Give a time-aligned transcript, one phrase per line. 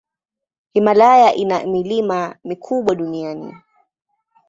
[0.73, 3.53] Himalaya ina milima mikubwa duniani.